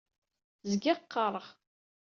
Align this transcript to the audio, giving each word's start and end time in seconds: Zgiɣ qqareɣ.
Zgiɣ 0.71 0.97
qqareɣ. 1.01 1.45